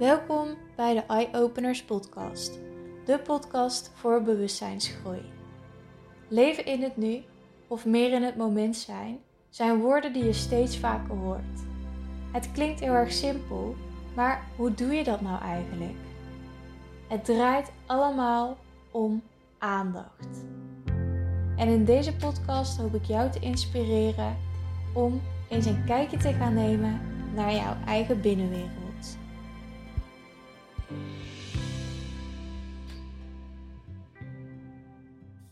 [0.00, 2.58] Welkom bij de Eye Openers Podcast,
[3.04, 5.20] de podcast voor bewustzijnsgroei.
[6.28, 7.22] Leven in het nu
[7.68, 9.18] of meer in het moment zijn,
[9.48, 11.60] zijn woorden die je steeds vaker hoort.
[12.32, 13.74] Het klinkt heel erg simpel,
[14.14, 15.98] maar hoe doe je dat nou eigenlijk?
[17.08, 18.56] Het draait allemaal
[18.90, 19.22] om
[19.58, 20.44] aandacht.
[21.56, 24.36] En in deze podcast hoop ik jou te inspireren
[24.94, 27.00] om eens een kijkje te gaan nemen
[27.34, 28.79] naar jouw eigen binnenwereld.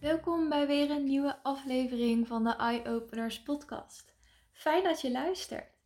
[0.00, 4.14] Welkom bij weer een nieuwe aflevering van de Eye Openers podcast.
[4.52, 5.76] Fijn dat je luistert.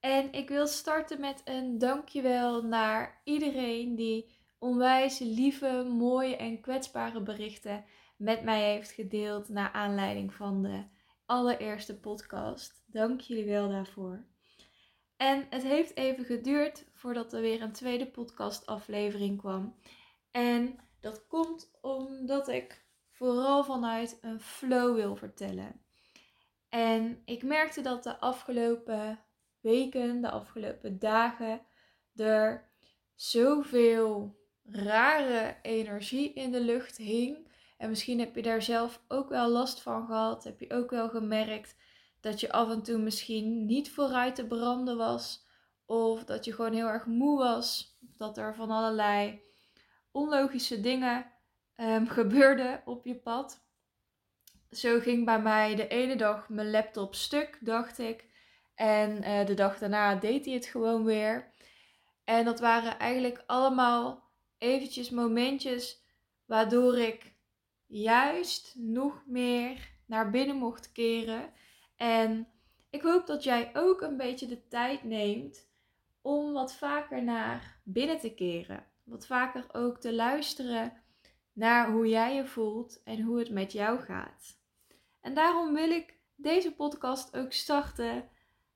[0.00, 7.22] En ik wil starten met een dankjewel naar iedereen die onwijs lieve, mooie en kwetsbare
[7.22, 7.84] berichten
[8.16, 10.84] met mij heeft gedeeld naar aanleiding van de
[11.26, 12.84] allereerste podcast.
[12.86, 14.26] Dank jullie wel daarvoor.
[15.16, 19.74] En het heeft even geduurd voordat er weer een tweede podcastaflevering kwam.
[20.30, 25.80] En dat komt omdat ik vooral vanuit een flow wil vertellen.
[26.68, 29.24] En ik merkte dat de afgelopen
[29.60, 31.60] weken, de afgelopen dagen,
[32.14, 32.70] er
[33.14, 37.48] zoveel rare energie in de lucht hing.
[37.78, 40.44] En misschien heb je daar zelf ook wel last van gehad.
[40.44, 41.76] Heb je ook wel gemerkt
[42.26, 45.46] dat je af en toe misschien niet vooruit te branden was.
[45.84, 47.98] Of dat je gewoon heel erg moe was.
[48.08, 49.40] Of dat er van allerlei
[50.10, 51.26] onlogische dingen
[51.76, 53.64] um, gebeurde op je pad.
[54.70, 58.24] Zo ging bij mij de ene dag mijn laptop stuk, dacht ik.
[58.74, 61.52] En uh, de dag daarna deed hij het gewoon weer.
[62.24, 66.04] En dat waren eigenlijk allemaal eventjes momentjes
[66.44, 67.34] waardoor ik
[67.86, 71.52] juist nog meer naar binnen mocht keren.
[71.96, 72.48] En
[72.90, 75.68] ik hoop dat jij ook een beetje de tijd neemt
[76.20, 78.86] om wat vaker naar binnen te keren.
[79.04, 81.02] Wat vaker ook te luisteren
[81.52, 84.60] naar hoe jij je voelt en hoe het met jou gaat.
[85.20, 88.28] En daarom wil ik deze podcast ook starten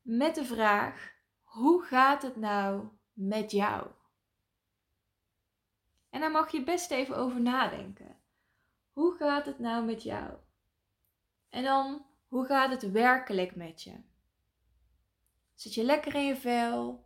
[0.02, 1.12] met de vraag:
[1.42, 3.86] hoe gaat het nou met jou?
[6.10, 8.20] En daar mag je best even over nadenken.
[8.92, 10.36] Hoe gaat het nou met jou?
[11.48, 13.94] En dan, hoe gaat het werkelijk met je?
[15.54, 17.04] Zit je lekker in je vel?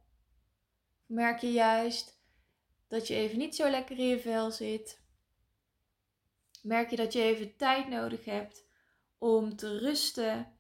[1.07, 2.19] Merk je juist
[2.89, 5.03] dat je even niet zo lekker in je vel zit?
[6.63, 8.65] Merk je dat je even tijd nodig hebt
[9.19, 10.53] om te rusten?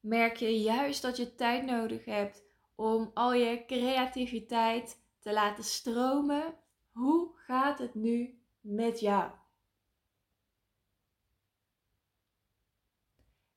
[0.00, 2.42] Merk je juist dat je tijd nodig hebt
[2.74, 6.54] om al je creativiteit te laten stromen?
[6.92, 9.32] Hoe gaat het nu met jou?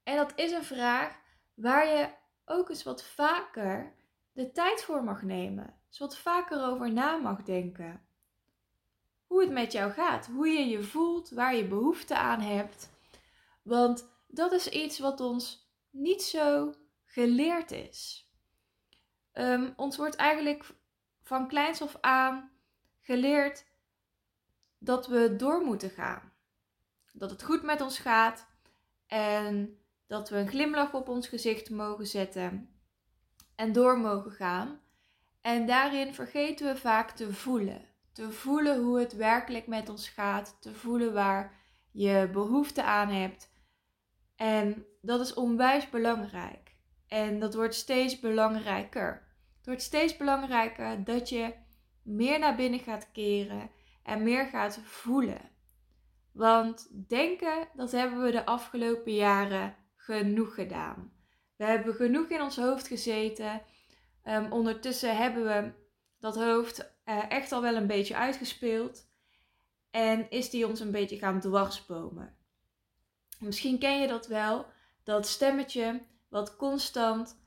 [0.07, 1.19] En dat is een vraag
[1.53, 2.09] waar je
[2.45, 3.93] ook eens wat vaker
[4.31, 5.79] de tijd voor mag nemen.
[5.89, 8.07] Dus wat vaker over na mag denken
[9.25, 12.89] hoe het met jou gaat, hoe je je voelt, waar je behoefte aan hebt.
[13.61, 16.73] Want dat is iets wat ons niet zo
[17.05, 18.29] geleerd is.
[19.33, 20.65] Um, ons wordt eigenlijk
[21.23, 22.51] van kleins af aan
[23.01, 23.65] geleerd
[24.77, 26.33] dat we door moeten gaan.
[27.13, 28.47] Dat het goed met ons gaat
[29.07, 32.69] en dat we een glimlach op ons gezicht mogen zetten
[33.55, 34.79] en door mogen gaan.
[35.41, 37.85] En daarin vergeten we vaak te voelen.
[38.11, 40.57] Te voelen hoe het werkelijk met ons gaat.
[40.61, 41.53] Te voelen waar
[41.91, 43.51] je behoefte aan hebt.
[44.35, 46.75] En dat is onwijs belangrijk.
[47.07, 49.27] En dat wordt steeds belangrijker.
[49.57, 51.53] Het wordt steeds belangrijker dat je
[52.03, 53.69] meer naar binnen gaat keren
[54.03, 55.51] en meer gaat voelen.
[56.31, 59.75] Want denken, dat hebben we de afgelopen jaren
[60.07, 61.11] genoeg gedaan.
[61.55, 63.61] We hebben genoeg in ons hoofd gezeten.
[64.23, 65.71] Um, ondertussen hebben we
[66.19, 69.07] dat hoofd uh, echt al wel een beetje uitgespeeld.
[69.91, 72.35] En is die ons een beetje gaan dwarsbomen.
[73.39, 74.65] Misschien ken je dat wel,
[75.03, 77.39] dat stemmetje wat constant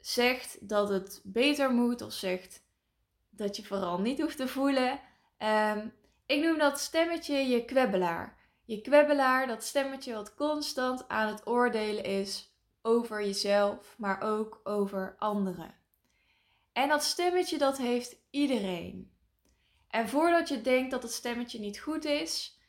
[0.00, 2.64] zegt dat het beter moet of zegt
[3.30, 5.00] dat je vooral niet hoeft te voelen.
[5.38, 5.92] Um,
[6.26, 8.36] ik noem dat stemmetje je kwebbelaar.
[8.66, 15.16] Je kwebbelaar, dat stemmetje wat constant aan het oordelen is over jezelf, maar ook over
[15.18, 15.74] anderen.
[16.72, 19.12] En dat stemmetje dat heeft iedereen.
[19.88, 22.60] En voordat je denkt dat het stemmetje niet goed is,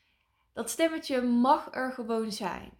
[0.52, 2.78] dat stemmetje mag er gewoon zijn.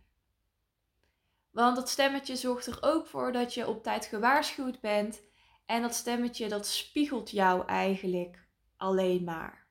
[1.51, 5.21] Want dat stemmetje zorgt er ook voor dat je op tijd gewaarschuwd bent.
[5.67, 9.67] En dat stemmetje dat spiegelt jou eigenlijk alleen maar.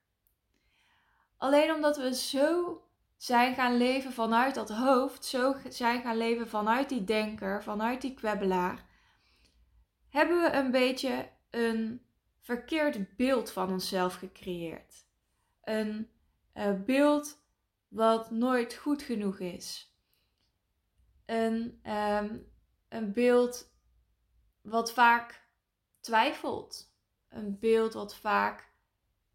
[1.38, 2.82] Alleen omdat we zo
[3.18, 8.14] zijn gaan leven vanuit dat hoofd, zo zijn gaan leven vanuit die denker, vanuit die
[8.14, 8.86] kwebbelaar,
[10.10, 12.06] hebben we een beetje een
[12.40, 15.06] verkeerd beeld van onszelf gecreëerd.
[15.64, 16.10] Een
[16.54, 17.42] uh, beeld
[17.88, 19.96] wat nooit goed genoeg is.
[21.26, 22.52] Een, um,
[22.90, 23.72] een beeld
[24.62, 25.48] wat vaak
[26.00, 26.96] twijfelt.
[27.30, 28.72] Een beeld wat vaak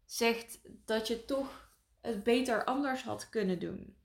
[0.05, 1.62] zegt dat je toch
[2.03, 3.95] het beter anders had kunnen doen.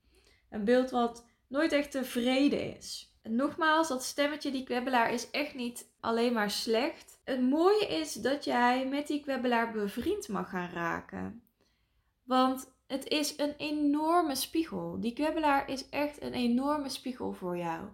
[0.49, 3.13] Een beeld wat nooit echt tevreden is.
[3.21, 7.19] En nogmaals, dat stemmetje, die kwebbelaar, is echt niet alleen maar slecht.
[7.23, 11.41] Het mooie is dat jij met die kwebbelaar bevriend mag gaan raken.
[12.23, 14.99] Want het is een enorme spiegel.
[14.99, 17.87] Die kwebbelaar is echt een enorme spiegel voor jou.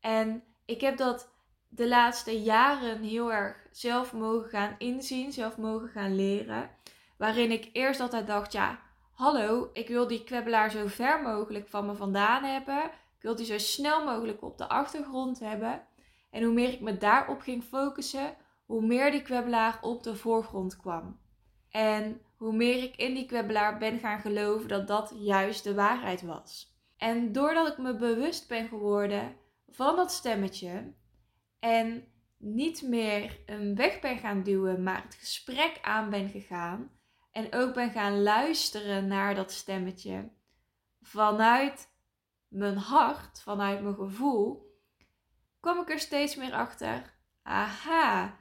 [0.00, 1.32] En ik heb dat
[1.68, 6.70] de laatste jaren heel erg zelf mogen gaan inzien, zelf mogen gaan leren.
[7.16, 8.80] Waarin ik eerst altijd dacht, ja,
[9.14, 12.84] hallo, ik wil die kwebbelaar zo ver mogelijk van me vandaan hebben.
[12.84, 15.82] Ik wil die zo snel mogelijk op de achtergrond hebben.
[16.30, 20.76] En hoe meer ik me daarop ging focussen, hoe meer die kwebbelaar op de voorgrond
[20.76, 21.20] kwam.
[21.70, 26.22] En hoe meer ik in die kwebbelaar ben gaan geloven dat dat juist de waarheid
[26.22, 26.72] was.
[26.96, 29.36] En doordat ik me bewust ben geworden
[29.68, 30.92] van dat stemmetje
[31.58, 32.04] en
[32.38, 36.90] niet meer een weg ben gaan duwen, maar het gesprek aan ben gegaan
[37.34, 40.30] en ook ben gaan luisteren naar dat stemmetje
[41.00, 41.88] vanuit
[42.48, 44.72] mijn hart, vanuit mijn gevoel,
[45.60, 47.14] kwam ik er steeds meer achter.
[47.42, 48.36] Aha,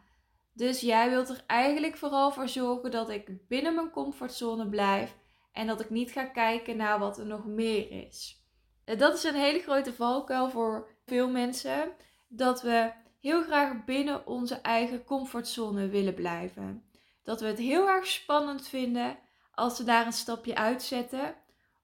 [0.52, 5.18] dus jij wilt er eigenlijk vooral voor zorgen dat ik binnen mijn comfortzone blijf
[5.52, 8.46] en dat ik niet ga kijken naar wat er nog meer is.
[8.86, 11.92] Dat is een hele grote valkuil voor veel mensen,
[12.28, 16.84] dat we heel graag binnen onze eigen comfortzone willen blijven.
[17.24, 19.20] Dat we het heel erg spannend vinden
[19.52, 21.36] als we daar een stapje uitzetten,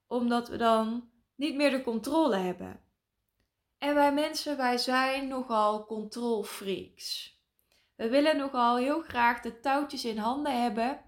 [0.06, 2.80] omdat we dan niet meer de controle hebben.
[3.78, 7.38] En wij mensen, wij zijn nogal controlfreaks.
[7.96, 11.00] We willen nogal heel graag de touwtjes in handen hebben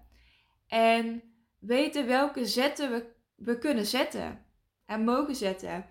[0.67, 1.23] en
[1.59, 4.45] weten welke zetten we, we kunnen zetten
[4.85, 5.85] en mogen zetten.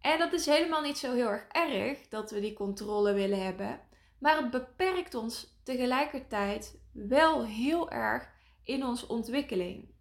[0.00, 3.80] En dat is helemaal niet zo heel erg erg dat we die controle willen hebben,
[4.18, 8.30] maar het beperkt ons tegelijkertijd wel heel erg
[8.62, 9.94] in onze ontwikkeling.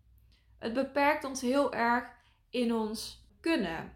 [0.60, 2.10] Het beperkt ons heel erg
[2.50, 3.94] in ons kunnen.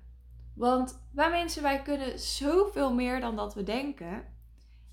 [0.56, 4.38] Want wij mensen, wij kunnen zoveel meer dan dat we denken.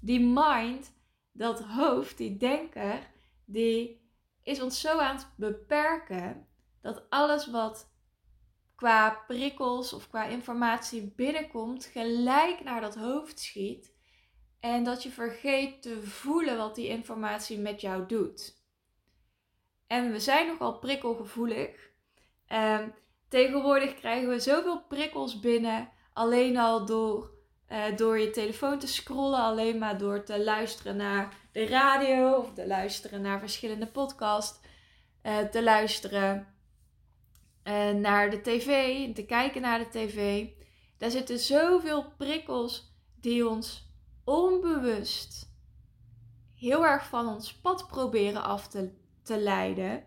[0.00, 0.92] Die mind
[1.32, 2.98] dat hoofd, die denker,
[3.44, 4.04] die
[4.42, 6.46] is ons zo aan het beperken
[6.80, 7.94] dat alles wat
[8.74, 13.95] qua prikkels of qua informatie binnenkomt, gelijk naar dat hoofd schiet.
[14.60, 18.64] En dat je vergeet te voelen wat die informatie met jou doet.
[19.86, 21.90] En we zijn nogal prikkelgevoelig.
[22.52, 22.94] Um,
[23.28, 27.36] tegenwoordig krijgen we zoveel prikkels binnen, alleen al door
[27.68, 32.52] uh, door je telefoon te scrollen, alleen maar door te luisteren naar de radio of
[32.52, 34.60] te luisteren naar verschillende podcasts,
[35.22, 36.54] uh, te luisteren
[37.64, 40.46] uh, naar de tv te kijken naar de tv.
[40.98, 43.85] Daar zitten zoveel prikkels die ons
[44.26, 45.54] onbewust
[46.54, 48.92] heel erg van ons pad proberen af te,
[49.22, 50.04] te leiden.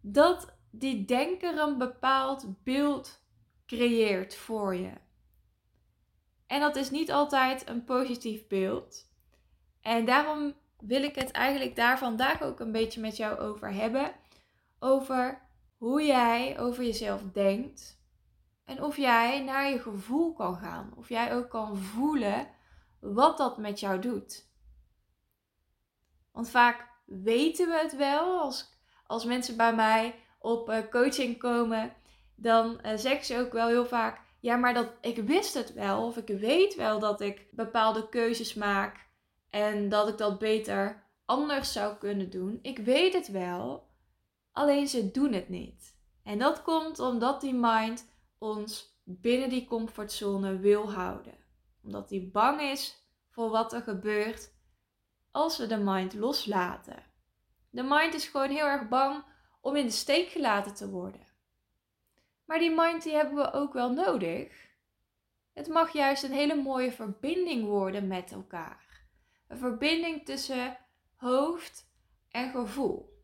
[0.00, 3.22] Dat die denker een bepaald beeld
[3.66, 4.92] creëert voor je.
[6.46, 9.10] En dat is niet altijd een positief beeld.
[9.80, 14.12] En daarom wil ik het eigenlijk daar vandaag ook een beetje met jou over hebben.
[14.78, 15.42] Over
[15.76, 18.02] hoe jij over jezelf denkt.
[18.64, 20.92] En of jij naar je gevoel kan gaan.
[20.96, 22.58] Of jij ook kan voelen
[23.00, 24.48] wat dat met jou doet.
[26.32, 28.40] Want vaak weten we het wel.
[28.40, 28.72] Als,
[29.06, 31.92] als mensen bij mij op eh, coaching komen,
[32.34, 36.06] dan uh, zeggen ze ook wel heel vaak: ja, maar dat, ik wist het wel,
[36.06, 39.08] of ik weet wel dat ik bepaalde keuzes maak
[39.50, 42.58] en dat ik dat beter anders zou kunnen doen.
[42.62, 43.88] Ik weet het wel,
[44.52, 45.98] alleen ze doen het niet.
[46.22, 51.39] En dat komt omdat die mind ons binnen die comfortzone wil houden.
[51.82, 54.52] Omdat die bang is voor wat er gebeurt
[55.30, 57.04] als we de mind loslaten.
[57.70, 59.24] De mind is gewoon heel erg bang
[59.60, 61.26] om in de steek gelaten te worden.
[62.44, 64.68] Maar die mind die hebben we ook wel nodig.
[65.52, 69.06] Het mag juist een hele mooie verbinding worden met elkaar.
[69.46, 70.78] Een verbinding tussen
[71.16, 71.88] hoofd
[72.30, 73.18] en gevoel.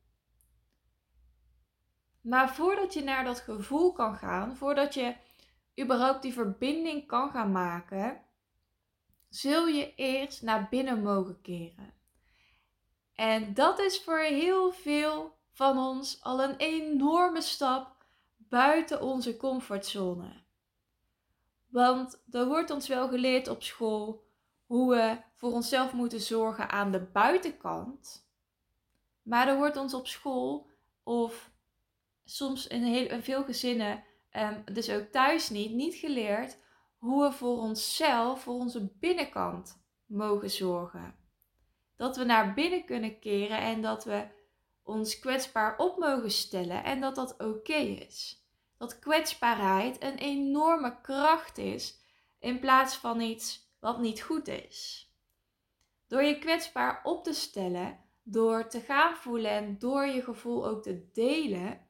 [2.20, 5.14] Maar voordat je naar dat gevoel kan gaan, voordat je
[5.80, 8.20] überhaupt die verbinding kan gaan maken,
[9.28, 11.94] zul je eerst naar binnen mogen keren.
[13.14, 18.04] En dat is voor heel veel van ons al een enorme stap
[18.36, 20.44] buiten onze comfortzone.
[21.68, 24.24] Want er wordt ons wel geleerd op school
[24.66, 28.28] hoe we voor onszelf moeten zorgen aan de buitenkant.
[29.22, 30.70] Maar er wordt ons op school
[31.02, 31.50] of
[32.24, 36.58] soms in, heel, veel gezinnen, um, dus ook thuis niet, niet geleerd
[37.06, 41.14] hoe we voor onszelf, voor onze binnenkant mogen zorgen.
[41.96, 44.26] Dat we naar binnen kunnen keren en dat we
[44.82, 48.44] ons kwetsbaar op mogen stellen en dat dat oké is.
[48.78, 52.00] Dat kwetsbaarheid een enorme kracht is
[52.38, 55.10] in plaats van iets wat niet goed is.
[56.06, 60.82] Door je kwetsbaar op te stellen, door te gaan voelen en door je gevoel ook
[60.82, 61.88] te delen,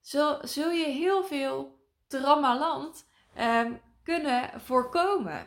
[0.00, 5.46] zul, zul je heel veel tramaland um, kunnen voorkomen.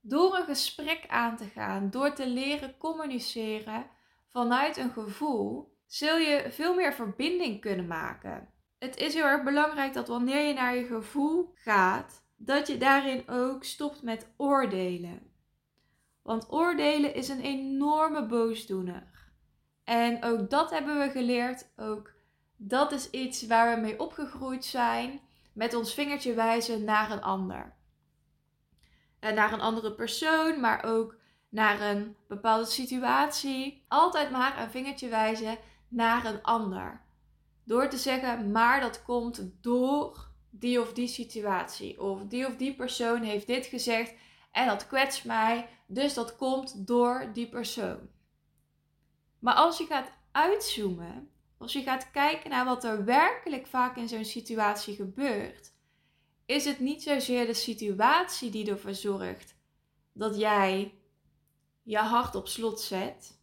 [0.00, 3.86] Door een gesprek aan te gaan, door te leren communiceren
[4.28, 8.48] vanuit een gevoel, zul je veel meer verbinding kunnen maken.
[8.78, 13.28] Het is heel erg belangrijk dat wanneer je naar je gevoel gaat, dat je daarin
[13.28, 15.32] ook stopt met oordelen.
[16.22, 19.32] Want oordelen is een enorme boosdoener.
[19.84, 21.72] En ook dat hebben we geleerd.
[21.76, 22.12] Ook
[22.56, 25.20] dat is iets waar we mee opgegroeid zijn.
[25.54, 27.74] Met ons vingertje wijzen naar een ander.
[29.18, 31.16] En naar een andere persoon, maar ook
[31.48, 33.84] naar een bepaalde situatie.
[33.88, 35.58] Altijd maar een vingertje wijzen
[35.88, 37.02] naar een ander.
[37.64, 42.00] Door te zeggen, maar dat komt door die of die situatie.
[42.00, 44.14] Of die of die persoon heeft dit gezegd
[44.52, 48.08] en dat kwetst mij, dus dat komt door die persoon.
[49.38, 54.08] Maar als je gaat uitzoomen, als je gaat kijken naar wat er werkelijk vaak in
[54.08, 55.72] zo'n situatie gebeurt,
[56.46, 59.56] is het niet zozeer de situatie die ervoor zorgt
[60.12, 60.94] dat jij
[61.82, 63.38] je hart op slot zet.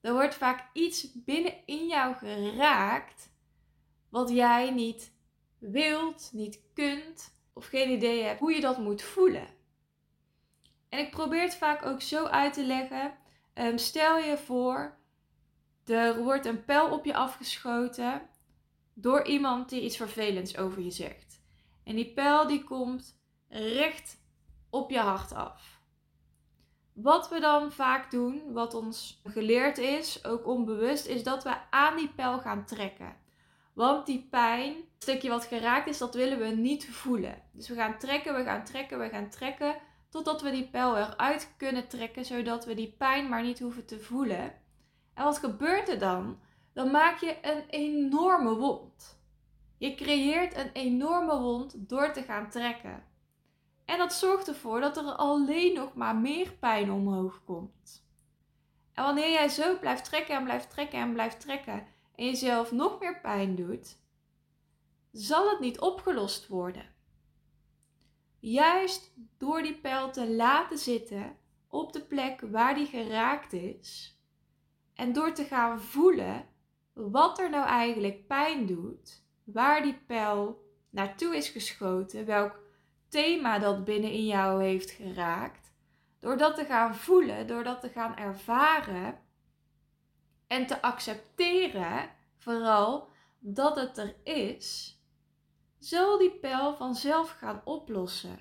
[0.00, 3.32] Er wordt vaak iets binnen in jou geraakt
[4.08, 5.12] wat jij niet
[5.58, 9.46] wilt, niet kunt of geen idee hebt hoe je dat moet voelen.
[10.88, 13.14] En ik probeer het vaak ook zo uit te leggen.
[13.54, 14.98] Um, stel je voor,
[15.86, 18.22] er wordt een pijl op je afgeschoten
[18.94, 21.42] door iemand die iets vervelends over je zegt.
[21.84, 24.16] En die pijl die komt recht
[24.70, 25.82] op je hart af.
[26.92, 31.96] Wat we dan vaak doen, wat ons geleerd is, ook onbewust, is dat we aan
[31.96, 33.16] die pijl gaan trekken.
[33.72, 37.42] Want die pijn, het stukje wat geraakt is, dat willen we niet voelen.
[37.52, 39.76] Dus we gaan trekken, we gaan trekken, we gaan trekken
[40.14, 44.00] Totdat we die pijl eruit kunnen trekken, zodat we die pijn maar niet hoeven te
[44.00, 44.52] voelen.
[45.14, 46.38] En wat gebeurt er dan?
[46.72, 49.22] Dan maak je een enorme wond.
[49.78, 53.04] Je creëert een enorme wond door te gaan trekken.
[53.84, 58.06] En dat zorgt ervoor dat er alleen nog maar meer pijn omhoog komt.
[58.92, 63.00] En wanneer jij zo blijft trekken en blijft trekken en blijft trekken en jezelf nog
[63.00, 63.98] meer pijn doet,
[65.12, 66.94] zal het niet opgelost worden.
[68.38, 71.36] Juist door die pijl te laten zitten
[71.68, 74.18] op de plek waar die geraakt is.
[74.94, 76.48] En door te gaan voelen
[76.92, 82.60] wat er nou eigenlijk pijn doet, waar die pijl naartoe is geschoten, welk
[83.08, 85.72] thema dat binnenin jou heeft geraakt.
[86.18, 89.20] Door dat te gaan voelen, door dat te gaan ervaren
[90.46, 93.08] en te accepteren, vooral
[93.38, 94.98] dat het er is,
[95.78, 98.38] zal die pijl vanzelf gaan oplossen.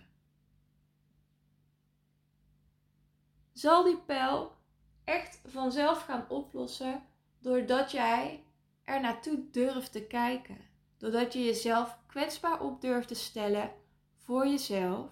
[3.54, 4.56] Zal die pijl
[5.04, 7.04] echt vanzelf gaan oplossen
[7.40, 8.44] doordat jij
[8.84, 10.58] er naartoe durft te kijken.
[10.98, 13.72] Doordat je jezelf kwetsbaar op durft te stellen
[14.18, 15.12] voor jezelf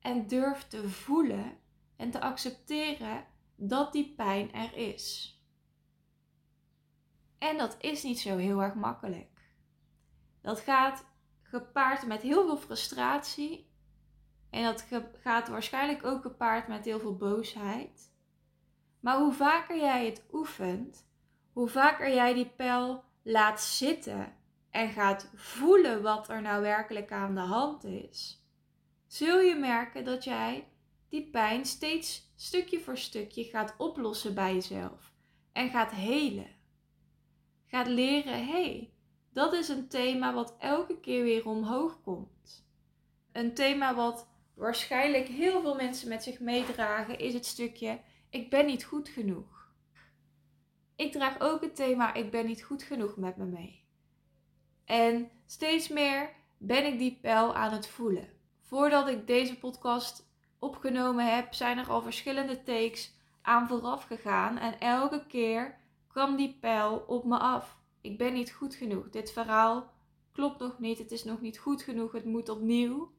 [0.00, 1.58] en durft te voelen
[1.96, 3.26] en te accepteren
[3.56, 5.38] dat die pijn er is.
[7.38, 9.52] En dat is niet zo heel erg makkelijk.
[10.40, 11.04] Dat gaat
[11.42, 13.72] gepaard met heel veel frustratie.
[14.50, 14.86] En dat
[15.20, 18.13] gaat waarschijnlijk ook gepaard met heel veel boosheid.
[19.04, 21.06] Maar hoe vaker jij het oefent,
[21.52, 24.32] hoe vaker jij die pijl laat zitten
[24.70, 28.44] en gaat voelen wat er nou werkelijk aan de hand is,
[29.06, 30.68] zul je merken dat jij
[31.08, 35.12] die pijn steeds stukje voor stukje gaat oplossen bij jezelf
[35.52, 36.50] en gaat helen.
[37.66, 38.90] Gaat leren, hé, hey,
[39.32, 42.66] dat is een thema wat elke keer weer omhoog komt.
[43.32, 48.00] Een thema wat waarschijnlijk heel veel mensen met zich meedragen is het stukje
[48.34, 49.72] ik ben niet goed genoeg.
[50.96, 53.84] Ik draag ook het thema ik ben niet goed genoeg met me mee.
[54.84, 58.28] En steeds meer ben ik die pijl aan het voelen.
[58.60, 64.80] Voordat ik deze podcast opgenomen heb, zijn er al verschillende takes aan vooraf gegaan en
[64.80, 69.10] elke keer kwam die pijl op me af ik ben niet goed genoeg.
[69.10, 69.92] Dit verhaal
[70.32, 70.98] klopt nog niet.
[70.98, 72.12] Het is nog niet goed genoeg.
[72.12, 73.12] Het moet opnieuw.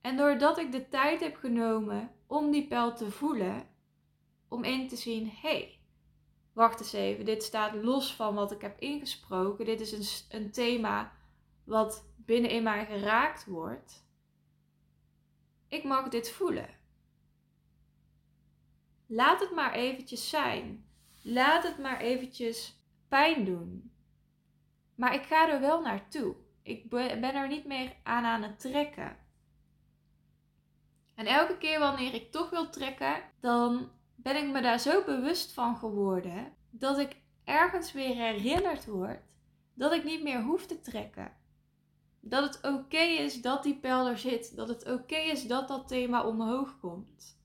[0.00, 3.66] En doordat ik de tijd heb genomen om die pijl te voelen,
[4.52, 5.78] om in te zien: hé, hey,
[6.52, 9.64] wacht eens even, dit staat los van wat ik heb ingesproken.
[9.64, 11.12] Dit is een, een thema
[11.64, 14.06] wat binnenin mij geraakt wordt.
[15.68, 16.68] Ik mag dit voelen.
[19.06, 20.86] Laat het maar eventjes zijn.
[21.22, 23.92] Laat het maar eventjes pijn doen.
[24.94, 26.34] Maar ik ga er wel naartoe.
[26.62, 29.16] Ik ben er niet meer aan aan het trekken.
[31.14, 33.90] En elke keer wanneer ik toch wil trekken, dan
[34.22, 39.32] ben ik me daar zo bewust van geworden dat ik ergens weer herinnerd word
[39.74, 41.32] dat ik niet meer hoef te trekken.
[42.20, 44.56] Dat het oké is dat die pijl er zit.
[44.56, 47.40] Dat het oké is dat dat thema omhoog komt.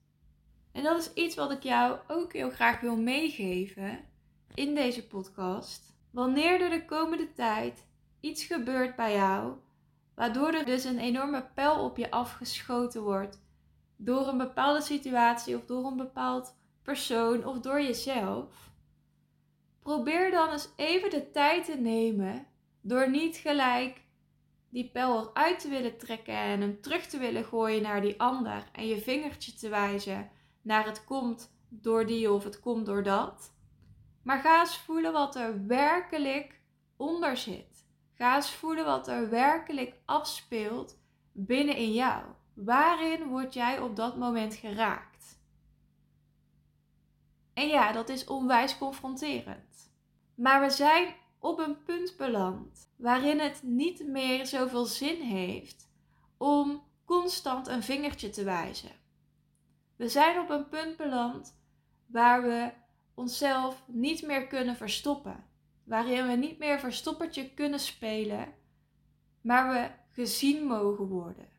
[0.71, 3.99] En dat is iets wat ik jou ook heel graag wil meegeven
[4.53, 5.95] in deze podcast.
[6.11, 7.85] Wanneer er de komende tijd
[8.19, 9.53] iets gebeurt bij jou,
[10.15, 13.41] waardoor er dus een enorme pijl op je afgeschoten wordt
[13.95, 16.55] door een bepaalde situatie of door een bepaald
[16.87, 18.71] persoon of door jezelf.
[19.79, 22.47] Probeer dan eens even de tijd te nemen
[22.81, 24.01] door niet gelijk
[24.69, 28.63] die pijl eruit te willen trekken en hem terug te willen gooien naar die ander
[28.71, 30.29] en je vingertje te wijzen
[30.61, 33.53] naar het komt door die of het komt door dat.
[34.23, 36.61] Maar ga eens voelen wat er werkelijk
[36.97, 37.85] onder zit.
[38.13, 40.97] Ga eens voelen wat er werkelijk afspeelt
[41.31, 42.23] binnen in jou.
[42.53, 45.16] Waarin word jij op dat moment geraakt?
[47.57, 49.91] En ja, dat is onwijs confronterend.
[50.35, 55.89] Maar we zijn op een punt beland waarin het niet meer zoveel zin heeft
[56.37, 58.91] om constant een vingertje te wijzen.
[59.95, 61.59] We zijn op een punt beland
[62.05, 62.71] waar we
[63.13, 65.45] onszelf niet meer kunnen verstoppen.
[65.83, 68.53] Waarin we niet meer verstoppertje kunnen spelen,
[69.41, 71.49] maar we gezien mogen worden.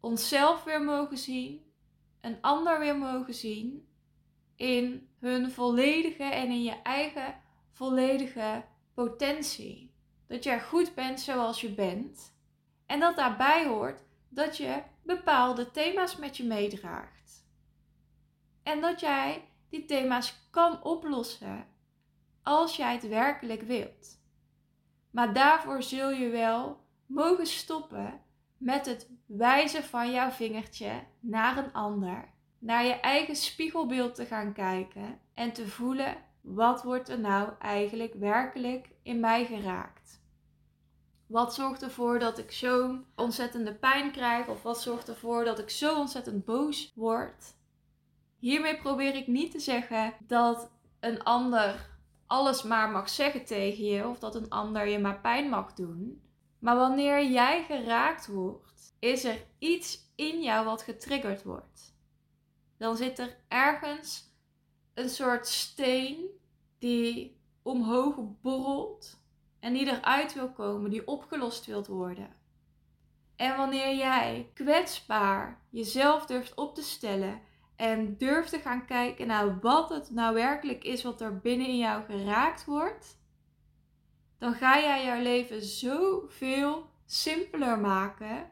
[0.00, 1.72] Onszelf weer mogen zien,
[2.20, 3.90] een ander weer mogen zien
[4.62, 7.34] in hun volledige en in je eigen
[7.70, 8.64] volledige
[8.94, 9.94] potentie.
[10.26, 12.34] Dat jij goed bent zoals je bent.
[12.86, 17.46] En dat daarbij hoort dat je bepaalde thema's met je meedraagt.
[18.62, 21.66] En dat jij die thema's kan oplossen
[22.42, 24.20] als jij het werkelijk wilt.
[25.10, 28.20] Maar daarvoor zul je wel mogen stoppen
[28.56, 32.32] met het wijzen van jouw vingertje naar een ander,
[32.62, 38.14] naar je eigen spiegelbeeld te gaan kijken en te voelen wat wordt er nou eigenlijk
[38.14, 40.20] werkelijk in mij geraakt.
[41.26, 44.46] Wat zorgt ervoor dat ik zo'n ontzettende pijn krijg?
[44.48, 47.54] Of wat zorgt ervoor dat ik zo ontzettend boos word?
[48.38, 50.70] Hiermee probeer ik niet te zeggen dat
[51.00, 51.90] een ander
[52.26, 56.22] alles maar mag zeggen tegen je of dat een ander je maar pijn mag doen.
[56.58, 61.91] Maar wanneer jij geraakt wordt, is er iets in jou wat getriggerd wordt.
[62.82, 64.34] Dan zit er ergens
[64.94, 66.26] een soort steen
[66.78, 69.20] die omhoog borrelt
[69.60, 72.36] en die eruit wil komen, die opgelost wilt worden.
[73.36, 77.40] En wanneer jij kwetsbaar jezelf durft op te stellen
[77.76, 81.78] en durft te gaan kijken naar wat het nou werkelijk is wat er binnen in
[81.78, 83.18] jou geraakt wordt,
[84.38, 88.50] dan ga jij jouw leven zoveel simpeler maken.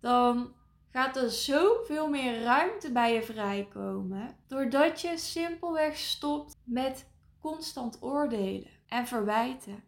[0.00, 0.54] Dan
[0.96, 4.36] gaat er zoveel meer ruimte bij je vrijkomen.
[4.46, 9.84] Doordat je simpelweg stopt met constant oordelen en verwijten.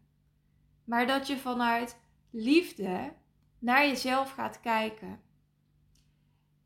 [0.85, 3.13] Maar dat je vanuit liefde
[3.59, 5.21] naar jezelf gaat kijken.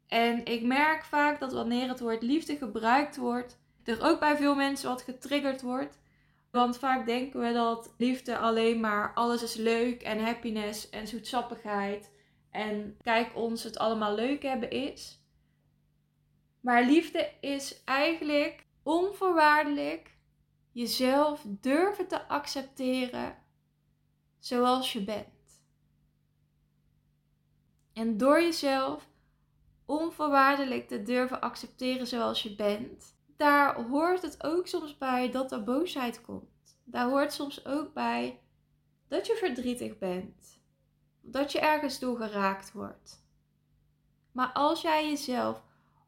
[0.07, 4.55] En ik merk vaak dat wanneer het woord liefde gebruikt wordt, er ook bij veel
[4.55, 5.99] mensen wat getriggerd wordt.
[6.51, 12.11] Want vaak denken we dat liefde alleen maar alles is leuk en happiness en zoetsappigheid
[12.53, 15.21] en kijk ons het allemaal leuk hebben is.
[16.61, 20.17] Maar liefde is eigenlijk onvoorwaardelijk
[20.73, 23.37] jezelf durven te accepteren
[24.39, 25.63] zoals je bent.
[27.93, 29.09] En door jezelf
[29.87, 35.65] onvoorwaardelijk te durven accepteren zoals je bent, daar hoort het ook soms bij dat er
[35.65, 36.81] boosheid komt.
[36.85, 38.41] Daar hoort soms ook bij
[39.09, 40.62] dat je verdrietig bent
[41.23, 43.25] dat je ergens door geraakt wordt.
[44.33, 45.63] Maar als jij jezelf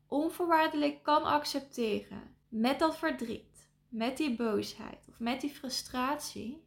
[0.08, 6.66] onvoorwaardelijk kan accepteren met dat verdriet, met die boosheid of met die frustratie,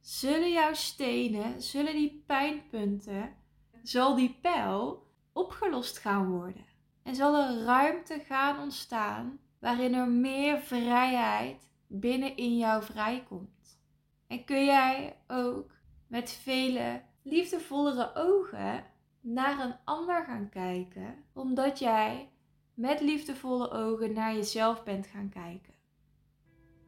[0.00, 3.36] zullen jouw stenen, zullen die pijnpunten,
[3.82, 6.64] zal die pijl opgelost gaan worden.
[7.02, 13.80] En zal er ruimte gaan ontstaan waarin er meer vrijheid binnenin jou vrijkomt.
[14.26, 15.70] En kun jij ook
[16.06, 18.84] met vele liefdevollere ogen
[19.20, 22.30] naar een ander gaan kijken, omdat jij
[22.74, 25.72] met liefdevolle ogen naar jezelf bent gaan kijken.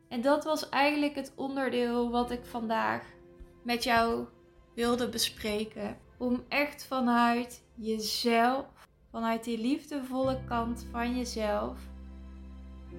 [0.09, 3.07] En dat was eigenlijk het onderdeel wat ik vandaag
[3.63, 4.27] met jou
[4.75, 5.99] wilde bespreken.
[6.19, 8.67] Om echt vanuit jezelf,
[9.11, 11.79] vanuit die liefdevolle kant van jezelf,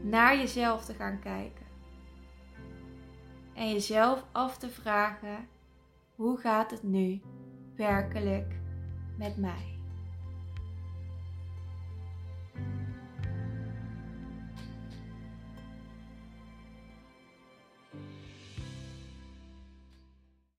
[0.03, 1.65] naar jezelf te gaan kijken.
[3.53, 5.47] En jezelf af te vragen:
[6.15, 7.21] hoe gaat het nu
[7.75, 8.55] werkelijk
[9.17, 9.74] met mij?